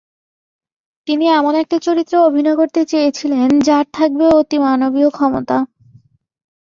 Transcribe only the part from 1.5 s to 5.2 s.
একটা চরিত্রে অভিনয় করতে চেয়েছিলেন, যার থাকবে অতিমানবীয়